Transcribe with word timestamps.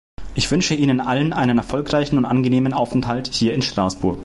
Ich 0.33 0.49
wünsche 0.49 0.73
Ihnen 0.73 0.99
allen 0.99 1.31
einen 1.31 1.59
erfolgreichen 1.59 2.17
und 2.17 2.25
angenehmen 2.25 2.73
Aufenthalt 2.73 3.27
hier 3.31 3.53
in 3.53 3.61
Straßburg. 3.61 4.17